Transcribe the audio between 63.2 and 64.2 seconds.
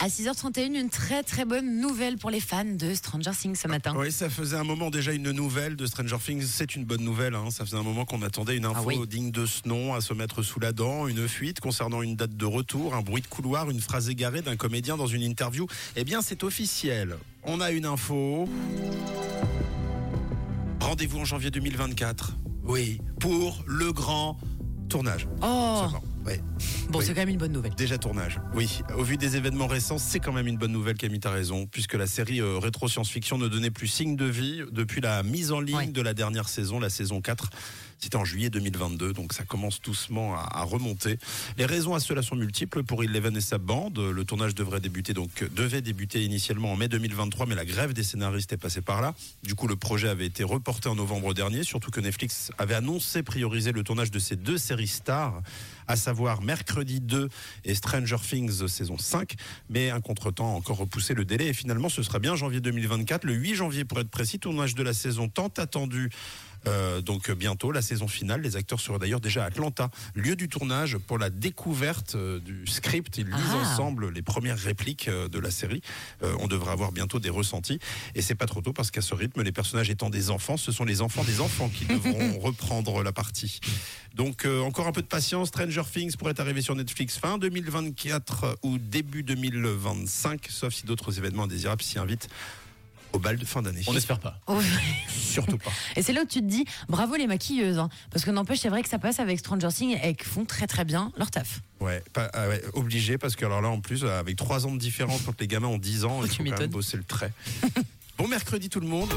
le 8 janvier pour être